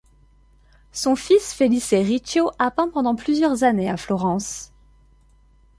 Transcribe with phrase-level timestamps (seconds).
[0.93, 4.71] Son fils Felice Riccio a peint pendant plusieurs années à Florence.